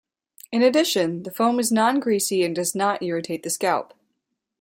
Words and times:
In 0.51 0.63
addition, 0.63 1.21
the 1.21 1.31
foam 1.31 1.59
is 1.59 1.71
non-greasy 1.71 2.43
and 2.43 2.55
does 2.55 2.73
not 2.73 3.03
irritate 3.03 3.43
the 3.43 3.51
scalp. 3.51 3.93